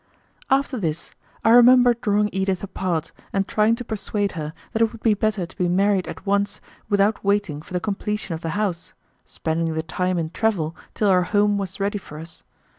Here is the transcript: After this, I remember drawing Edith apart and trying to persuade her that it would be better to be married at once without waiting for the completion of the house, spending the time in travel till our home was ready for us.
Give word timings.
After 0.49 0.79
this, 0.79 1.13
I 1.45 1.51
remember 1.51 1.93
drawing 1.93 2.31
Edith 2.33 2.63
apart 2.63 3.11
and 3.31 3.47
trying 3.47 3.75
to 3.75 3.85
persuade 3.85 4.31
her 4.31 4.51
that 4.73 4.81
it 4.81 4.91
would 4.91 5.03
be 5.03 5.13
better 5.13 5.45
to 5.45 5.55
be 5.55 5.67
married 5.69 6.07
at 6.07 6.25
once 6.25 6.59
without 6.89 7.23
waiting 7.23 7.61
for 7.61 7.71
the 7.75 7.79
completion 7.79 8.33
of 8.33 8.41
the 8.41 8.49
house, 8.57 8.93
spending 9.27 9.75
the 9.75 9.83
time 9.83 10.17
in 10.17 10.31
travel 10.31 10.75
till 10.95 11.07
our 11.09 11.21
home 11.37 11.59
was 11.59 11.79
ready 11.79 11.99
for 11.99 12.17
us. 12.17 12.41